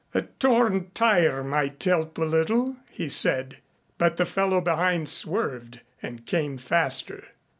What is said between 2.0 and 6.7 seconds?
a little," he said. But the fellow behind swerved and came